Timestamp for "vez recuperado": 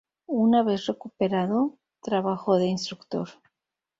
0.63-1.77